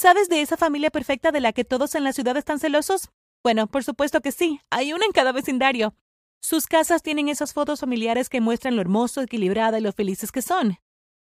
[0.00, 3.10] ¿Sabes de esa familia perfecta de la que todos en la ciudad están celosos?
[3.44, 4.62] Bueno, por supuesto que sí.
[4.70, 5.94] Hay una en cada vecindario.
[6.40, 10.40] Sus casas tienen esas fotos familiares que muestran lo hermoso, equilibrada y lo felices que
[10.40, 10.78] son.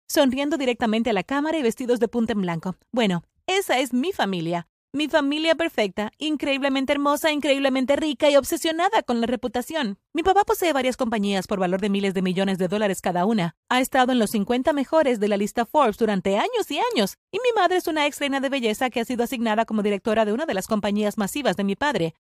[0.08, 2.74] Sonriendo directamente a la cámara y vestidos de punta en blanco.
[2.90, 4.66] Bueno, esa es mi familia.
[4.96, 9.98] Mi familia perfecta, increíblemente hermosa, increíblemente rica y obsesionada con la reputación.
[10.14, 13.56] Mi papá posee varias compañías por valor de miles de millones de dólares cada una.
[13.68, 17.18] Ha estado en los 50 mejores de la lista Forbes durante años y años.
[17.30, 20.24] Y mi madre es una ex reina de belleza que ha sido asignada como directora
[20.24, 22.14] de una de las compañías masivas de mi padre.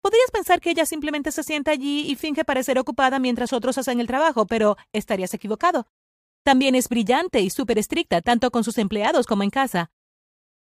[0.00, 4.00] Podrías pensar que ella simplemente se sienta allí y finge parecer ocupada mientras otros hacen
[4.00, 5.86] el trabajo, pero estarías equivocado.
[6.44, 9.90] También es brillante y súper estricta, tanto con sus empleados como en casa.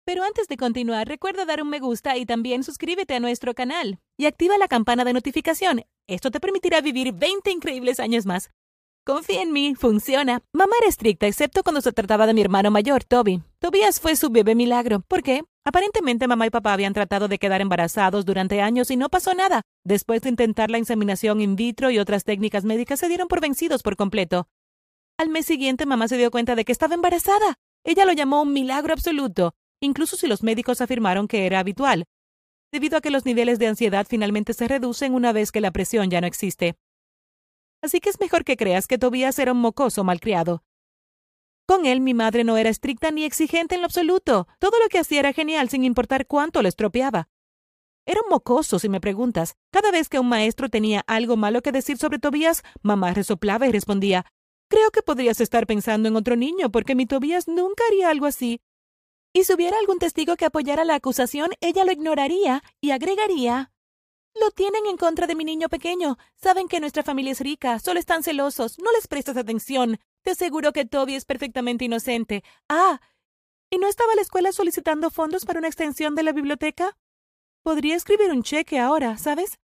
[0.09, 3.99] Pero antes de continuar, recuerda dar un me gusta y también suscríbete a nuestro canal.
[4.17, 5.85] Y activa la campana de notificación.
[6.07, 8.51] Esto te permitirá vivir 20 increíbles años más.
[9.05, 10.41] Confía en mí, funciona.
[10.55, 13.43] Mamá era estricta, excepto cuando se trataba de mi hermano mayor, Toby.
[13.59, 15.01] Tobias fue su bebé milagro.
[15.01, 15.45] ¿Por qué?
[15.67, 19.61] Aparentemente mamá y papá habían tratado de quedar embarazados durante años y no pasó nada.
[19.85, 23.83] Después de intentar la inseminación in vitro y otras técnicas médicas, se dieron por vencidos
[23.83, 24.49] por completo.
[25.19, 27.59] Al mes siguiente mamá se dio cuenta de que estaba embarazada.
[27.85, 32.05] Ella lo llamó un milagro absoluto incluso si los médicos afirmaron que era habitual,
[32.73, 36.11] debido a que los niveles de ansiedad finalmente se reducen una vez que la presión
[36.11, 36.77] ya no existe.
[37.83, 40.63] Así que es mejor que creas que Tobías era un mocoso malcriado.
[41.67, 44.49] Con él mi madre no era estricta ni exigente en lo absoluto.
[44.59, 47.29] Todo lo que hacía era genial sin importar cuánto lo estropeaba.
[48.07, 49.55] Era un mocoso, si me preguntas.
[49.71, 53.73] Cada vez que un maestro tenía algo malo que decir sobre Tobías, mamá resoplaba y
[53.73, 54.25] respondía
[54.71, 58.61] Creo que podrías estar pensando en otro niño, porque mi Tobías nunca haría algo así.
[59.33, 63.71] Y si hubiera algún testigo que apoyara la acusación, ella lo ignoraría y agregaría
[64.35, 66.17] Lo tienen en contra de mi niño pequeño.
[66.37, 69.99] Saben que nuestra familia es rica, solo están celosos, no les prestas atención.
[70.23, 72.45] Te aseguro que Toby es perfectamente inocente.
[72.69, 73.01] Ah,
[73.71, 76.97] ¿y no estaba la escuela solicitando fondos para una extensión de la biblioteca?
[77.63, 79.59] Podría escribir un cheque ahora, ¿sabes?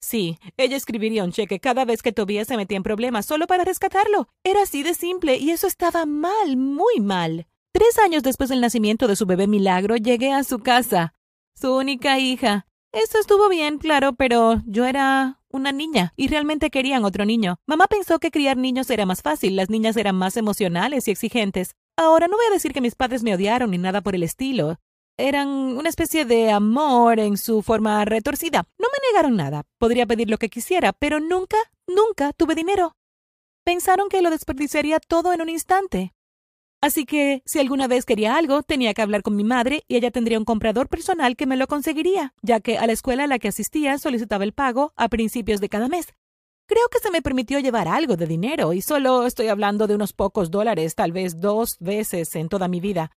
[0.00, 3.64] Sí, ella escribiría un cheque cada vez que Tobias se metía en problemas solo para
[3.64, 4.28] rescatarlo.
[4.44, 7.46] Era así de simple y eso estaba mal, muy mal.
[7.72, 11.14] Tres años después del nacimiento de su bebé Milagro, llegué a su casa.
[11.54, 12.66] Su única hija.
[12.92, 17.58] Eso estuvo bien, claro, pero yo era una niña y realmente querían otro niño.
[17.66, 21.74] Mamá pensó que criar niños era más fácil, las niñas eran más emocionales y exigentes.
[21.96, 24.78] Ahora no voy a decir que mis padres me odiaron ni nada por el estilo.
[25.18, 28.68] Eran una especie de amor en su forma retorcida.
[28.78, 29.64] No me negaron nada.
[29.78, 31.56] Podría pedir lo que quisiera, pero nunca,
[31.88, 32.94] nunca tuve dinero.
[33.64, 36.14] Pensaron que lo desperdiciaría todo en un instante.
[36.80, 40.12] Así que, si alguna vez quería algo, tenía que hablar con mi madre y ella
[40.12, 43.40] tendría un comprador personal que me lo conseguiría, ya que a la escuela a la
[43.40, 46.14] que asistía solicitaba el pago a principios de cada mes.
[46.68, 50.12] Creo que se me permitió llevar algo de dinero, y solo estoy hablando de unos
[50.12, 53.10] pocos dólares, tal vez dos veces en toda mi vida.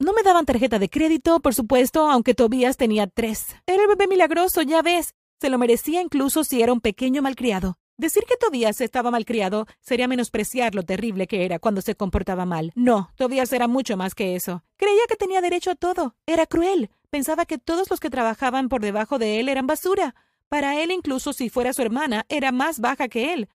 [0.00, 3.54] No me daban tarjeta de crédito, por supuesto, aunque Tobías tenía tres.
[3.66, 5.14] Era el bebé milagroso, ya ves.
[5.40, 7.76] Se lo merecía incluso si era un pequeño malcriado.
[7.98, 12.72] Decir que Tobías estaba malcriado sería menospreciar lo terrible que era cuando se comportaba mal.
[12.74, 14.62] No, Tobías era mucho más que eso.
[14.76, 16.14] Creía que tenía derecho a todo.
[16.26, 16.90] Era cruel.
[17.08, 20.14] Pensaba que todos los que trabajaban por debajo de él eran basura.
[20.48, 23.48] Para él, incluso si fuera su hermana, era más baja que él.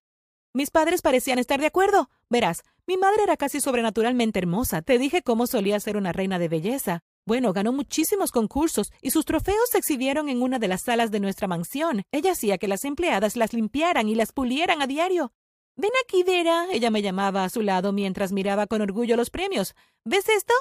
[0.53, 2.09] Mis padres parecían estar de acuerdo.
[2.27, 4.81] Verás, mi madre era casi sobrenaturalmente hermosa.
[4.81, 7.03] Te dije cómo solía ser una reina de belleza.
[7.31, 11.21] Bueno, ganó muchísimos concursos y sus trofeos se exhibieron en una de las salas de
[11.21, 12.03] nuestra mansión.
[12.11, 15.31] Ella hacía que las empleadas las limpiaran y las pulieran a diario.
[15.77, 16.65] Ven aquí, Vera.
[16.73, 19.75] Ella me llamaba a su lado mientras miraba con orgullo los premios.
[20.03, 20.53] ¿Ves esto?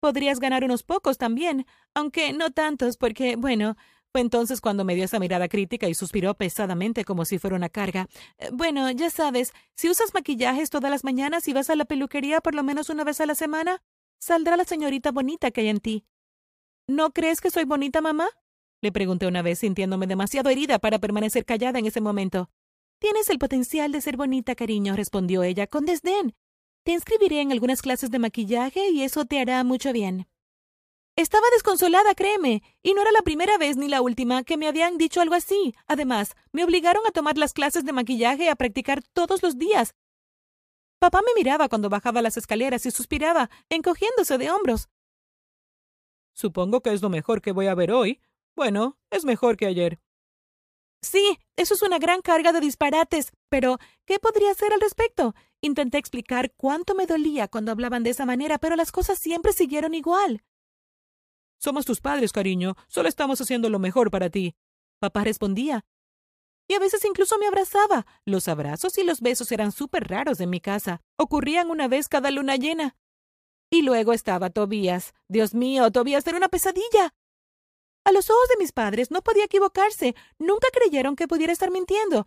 [0.00, 3.76] Podrías ganar unos pocos también, aunque no tantos, porque, bueno,
[4.10, 7.68] fue entonces cuando me dio esa mirada crítica y suspiró pesadamente como si fuera una
[7.68, 8.08] carga.
[8.38, 12.40] Eh, bueno, ya sabes, si usas maquillajes todas las mañanas y vas a la peluquería
[12.40, 13.80] por lo menos una vez a la semana,
[14.22, 16.06] saldrá la señorita bonita que hay en ti.
[16.86, 18.28] ¿No crees que soy bonita, mamá?
[18.80, 22.48] Le pregunté una vez, sintiéndome demasiado herida para permanecer callada en ese momento.
[23.00, 26.36] Tienes el potencial de ser bonita, cariño, respondió ella con desdén.
[26.84, 30.28] Te inscribiré en algunas clases de maquillaje y eso te hará mucho bien.
[31.16, 34.98] Estaba desconsolada, créeme, y no era la primera vez ni la última que me habían
[34.98, 35.74] dicho algo así.
[35.88, 39.94] Además, me obligaron a tomar las clases de maquillaje y a practicar todos los días,
[41.02, 44.88] Papá me miraba cuando bajaba las escaleras y suspiraba, encogiéndose de hombros.
[46.32, 48.20] Supongo que es lo mejor que voy a ver hoy.
[48.54, 49.98] Bueno, es mejor que ayer.
[51.02, 53.32] Sí, eso es una gran carga de disparates.
[53.48, 55.34] Pero, ¿qué podría hacer al respecto?
[55.60, 59.94] Intenté explicar cuánto me dolía cuando hablaban de esa manera, pero las cosas siempre siguieron
[59.94, 60.44] igual.
[61.58, 62.76] Somos tus padres, cariño.
[62.86, 64.54] Solo estamos haciendo lo mejor para ti.
[65.00, 65.84] Papá respondía,
[66.72, 68.06] y a veces incluso me abrazaba.
[68.24, 71.02] Los abrazos y los besos eran súper raros en mi casa.
[71.18, 72.96] Ocurrían una vez cada luna llena.
[73.70, 75.12] Y luego estaba Tobías.
[75.28, 77.12] Dios mío, Tobías era una pesadilla.
[78.06, 80.14] A los ojos de mis padres no podía equivocarse.
[80.38, 82.26] Nunca creyeron que pudiera estar mintiendo.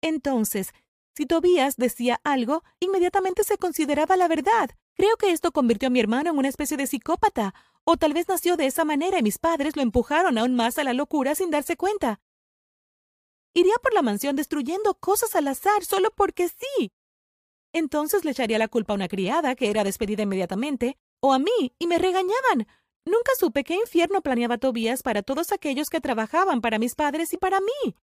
[0.00, 0.72] Entonces,
[1.16, 4.70] si Tobías decía algo, inmediatamente se consideraba la verdad.
[4.94, 7.52] Creo que esto convirtió a mi hermano en una especie de psicópata.
[7.82, 10.84] O tal vez nació de esa manera y mis padres lo empujaron aún más a
[10.84, 12.20] la locura sin darse cuenta.
[13.56, 16.92] Iría por la mansión destruyendo cosas al azar solo porque sí.
[17.72, 21.74] Entonces le echaría la culpa a una criada, que era despedida inmediatamente, o a mí,
[21.78, 22.66] y me regañaban.
[23.06, 27.38] Nunca supe qué infierno planeaba Tobías para todos aquellos que trabajaban para mis padres y
[27.38, 27.96] para mí.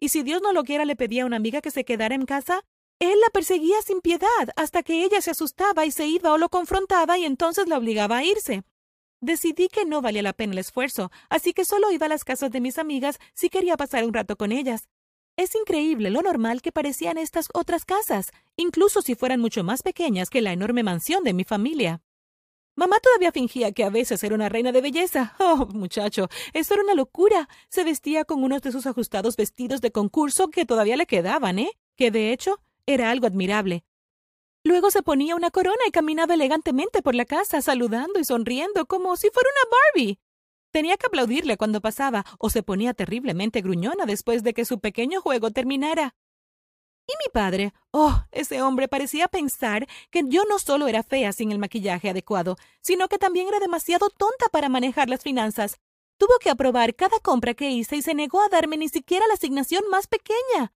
[0.00, 2.26] Y si Dios no lo quiera, le pedía a una amiga que se quedara en
[2.26, 2.64] casa,
[2.98, 4.26] él la perseguía sin piedad
[4.56, 8.16] hasta que ella se asustaba y se iba o lo confrontaba y entonces la obligaba
[8.16, 8.64] a irse.
[9.22, 12.50] Decidí que no valía la pena el esfuerzo, así que solo iba a las casas
[12.50, 14.88] de mis amigas si quería pasar un rato con ellas.
[15.36, 20.30] Es increíble lo normal que parecían estas otras casas, incluso si fueran mucho más pequeñas
[20.30, 22.02] que la enorme mansión de mi familia.
[22.76, 25.34] Mamá todavía fingía que a veces era una reina de belleza.
[25.38, 27.48] Oh, muchacho, eso era una locura.
[27.68, 31.70] Se vestía con unos de sus ajustados vestidos de concurso que todavía le quedaban, ¿eh?
[31.96, 33.84] Que de hecho era algo admirable.
[34.62, 39.16] Luego se ponía una corona y caminaba elegantemente por la casa, saludando y sonriendo como
[39.16, 40.18] si fuera una Barbie.
[40.70, 45.20] Tenía que aplaudirle cuando pasaba, o se ponía terriblemente gruñona después de que su pequeño
[45.20, 46.14] juego terminara.
[47.06, 51.50] Y mi padre, oh, ese hombre parecía pensar que yo no solo era fea sin
[51.50, 55.80] el maquillaje adecuado, sino que también era demasiado tonta para manejar las finanzas.
[56.18, 59.34] Tuvo que aprobar cada compra que hice y se negó a darme ni siquiera la
[59.34, 60.72] asignación más pequeña.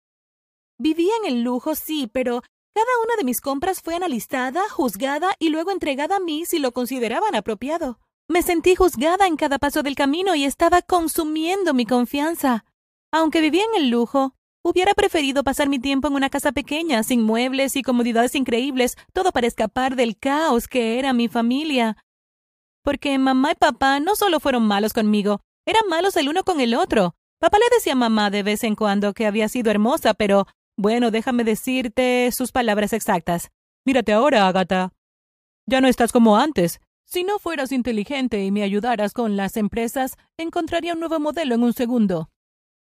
[0.77, 2.41] Vivía en el lujo, sí, pero
[2.75, 6.73] cada una de mis compras fue analizada, juzgada y luego entregada a mí si lo
[6.73, 7.99] consideraban apropiado.
[8.27, 12.65] Me sentí juzgada en cada paso del camino y estaba consumiendo mi confianza.
[13.13, 17.21] Aunque vivía en el lujo, hubiera preferido pasar mi tiempo en una casa pequeña, sin
[17.23, 21.95] muebles y comodidades increíbles, todo para escapar del caos que era mi familia.
[22.83, 26.75] Porque mamá y papá no solo fueron malos conmigo, eran malos el uno con el
[26.75, 27.15] otro.
[27.39, 30.45] Papá le decía a mamá de vez en cuando que había sido hermosa, pero
[30.77, 33.51] bueno, déjame decirte sus palabras exactas.
[33.85, 34.93] Mírate ahora, Agatha.
[35.65, 36.79] Ya no estás como antes.
[37.05, 41.63] Si no fueras inteligente y me ayudaras con las empresas, encontraría un nuevo modelo en
[41.63, 42.29] un segundo.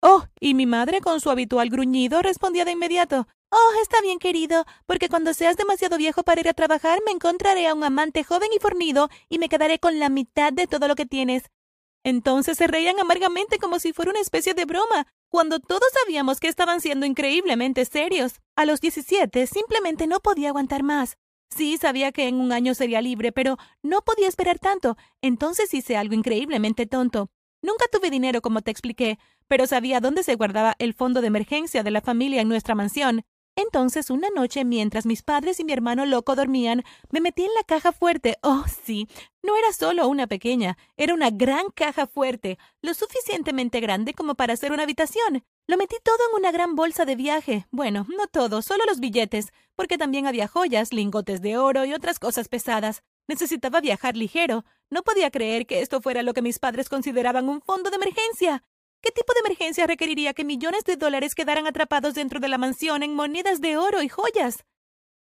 [0.01, 3.27] Oh, y mi madre, con su habitual gruñido, respondía de inmediato.
[3.51, 7.68] Oh, está bien, querido, porque cuando seas demasiado viejo para ir a trabajar, me encontraré
[7.68, 10.95] a un amante joven y fornido y me quedaré con la mitad de todo lo
[10.95, 11.44] que tienes.
[12.03, 16.47] Entonces se reían amargamente como si fuera una especie de broma, cuando todos sabíamos que
[16.47, 18.41] estaban siendo increíblemente serios.
[18.55, 21.17] A los diecisiete simplemente no podía aguantar más.
[21.49, 24.97] Sí, sabía que en un año sería libre, pero no podía esperar tanto.
[25.21, 27.29] Entonces hice algo increíblemente tonto.
[27.61, 31.83] Nunca tuve dinero, como te expliqué, pero sabía dónde se guardaba el fondo de emergencia
[31.83, 33.23] de la familia en nuestra mansión,
[33.59, 37.63] entonces, una noche, mientras mis padres y mi hermano loco dormían, me metí en la
[37.63, 38.38] caja fuerte.
[38.41, 39.07] Oh, sí.
[39.41, 44.53] No era solo una pequeña, era una gran caja fuerte, lo suficientemente grande como para
[44.53, 45.44] hacer una habitación.
[45.67, 47.67] Lo metí todo en una gran bolsa de viaje.
[47.71, 52.19] Bueno, no todo, solo los billetes, porque también había joyas, lingotes de oro y otras
[52.19, 53.03] cosas pesadas.
[53.27, 54.65] Necesitaba viajar ligero.
[54.89, 58.63] No podía creer que esto fuera lo que mis padres consideraban un fondo de emergencia.
[59.01, 63.01] ¿Qué tipo de emergencia requeriría que millones de dólares quedaran atrapados dentro de la mansión
[63.01, 64.65] en monedas de oro y joyas?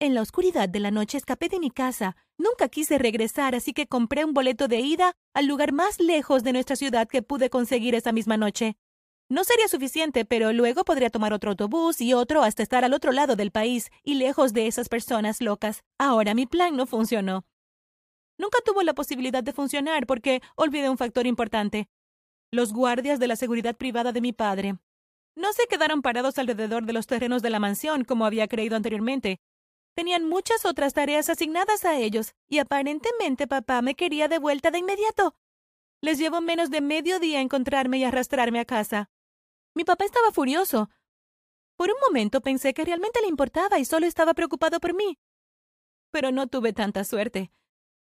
[0.01, 2.17] En la oscuridad de la noche escapé de mi casa.
[2.39, 6.53] Nunca quise regresar, así que compré un boleto de ida al lugar más lejos de
[6.53, 8.77] nuestra ciudad que pude conseguir esa misma noche.
[9.29, 13.13] No sería suficiente, pero luego podría tomar otro autobús y otro hasta estar al otro
[13.13, 15.85] lado del país y lejos de esas personas locas.
[15.99, 17.45] Ahora mi plan no funcionó.
[18.39, 21.89] Nunca tuvo la posibilidad de funcionar porque olvidé un factor importante
[22.51, 24.79] los guardias de la seguridad privada de mi padre.
[25.37, 29.41] No se quedaron parados alrededor de los terrenos de la mansión, como había creído anteriormente.
[29.95, 34.79] Tenían muchas otras tareas asignadas a ellos, y aparentemente papá me quería de vuelta de
[34.79, 35.35] inmediato.
[36.01, 39.11] Les llevó menos de medio día encontrarme y arrastrarme a casa.
[39.75, 40.91] Mi papá estaba furioso.
[41.77, 45.19] Por un momento pensé que realmente le importaba y solo estaba preocupado por mí.
[46.11, 47.51] Pero no tuve tanta suerte.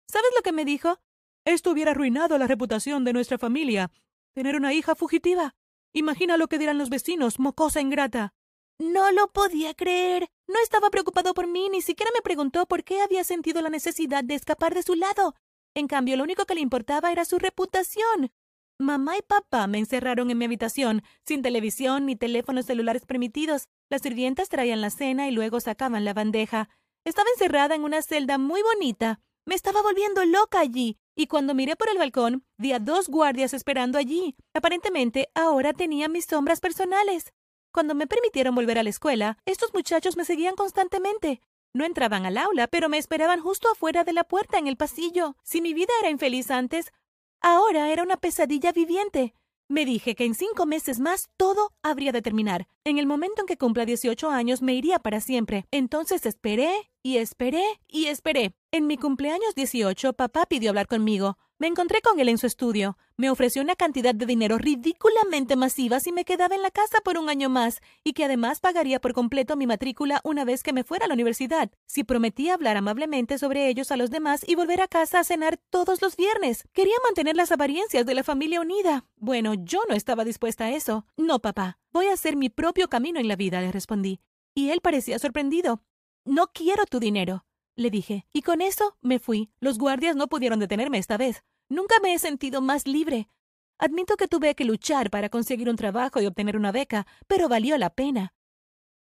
[0.08, 0.98] ¿Sabes lo que me dijo?
[1.44, 3.90] Esto hubiera arruinado la reputación de nuestra familia.
[4.34, 5.54] Tener una hija fugitiva.
[5.92, 8.32] Imagina lo que dirán los vecinos, mocosa ingrata.
[8.78, 10.30] No lo podía creer.
[10.46, 14.24] No estaba preocupado por mí, ni siquiera me preguntó por qué había sentido la necesidad
[14.24, 15.34] de escapar de su lado.
[15.74, 18.32] En cambio, lo único que le importaba era su reputación.
[18.78, 23.68] Mamá y papá me encerraron en mi habitación, sin televisión ni teléfonos celulares permitidos.
[23.90, 26.70] Las sirvientas traían la cena y luego sacaban la bandeja.
[27.04, 29.20] Estaba encerrada en una celda muy bonita.
[29.46, 33.52] Me estaba volviendo loca allí y cuando miré por el balcón vi a dos guardias
[33.54, 34.36] esperando allí.
[34.54, 37.32] Aparentemente ahora tenía mis sombras personales.
[37.72, 41.40] Cuando me permitieron volver a la escuela, estos muchachos me seguían constantemente.
[41.72, 45.36] No entraban al aula, pero me esperaban justo afuera de la puerta en el pasillo.
[45.42, 46.92] Si mi vida era infeliz antes,
[47.40, 49.34] ahora era una pesadilla viviente.
[49.68, 52.66] Me dije que en cinco meses más todo habría de terminar.
[52.82, 55.64] En el momento en que cumpla 18 años me iría para siempre.
[55.70, 58.52] Entonces esperé y esperé y esperé.
[58.72, 61.38] En mi cumpleaños 18, papá pidió hablar conmigo.
[61.58, 62.96] Me encontré con él en su estudio.
[63.16, 67.18] Me ofreció una cantidad de dinero ridículamente masiva si me quedaba en la casa por
[67.18, 70.84] un año más y que además pagaría por completo mi matrícula una vez que me
[70.84, 74.82] fuera a la universidad, si prometía hablar amablemente sobre ellos a los demás y volver
[74.82, 76.62] a casa a cenar todos los viernes.
[76.72, 79.04] Quería mantener las apariencias de la familia unida.
[79.16, 81.06] Bueno, yo no estaba dispuesta a eso.
[81.16, 81.80] No, papá.
[81.90, 84.20] Voy a hacer mi propio camino en la vida, le respondí.
[84.54, 85.82] Y él parecía sorprendido.
[86.24, 87.44] No quiero tu dinero
[87.80, 89.50] le dije, y con eso me fui.
[89.60, 91.42] Los guardias no pudieron detenerme esta vez.
[91.68, 93.28] Nunca me he sentido más libre.
[93.78, 97.78] Admito que tuve que luchar para conseguir un trabajo y obtener una beca, pero valió
[97.78, 98.34] la pena.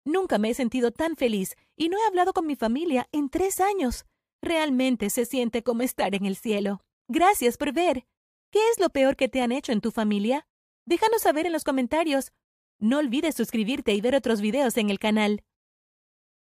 [0.04, 3.60] Nunca me he sentido tan feliz y no he hablado con mi familia en tres
[3.60, 4.04] años.
[4.42, 6.80] Realmente se siente como estar en el cielo.
[7.08, 8.06] Gracias por ver.
[8.52, 10.46] ¿Qué es lo peor que te han hecho en tu familia?
[10.84, 12.32] Déjanos saber en los comentarios.
[12.78, 15.42] No olvides suscribirte y ver otros videos en el canal.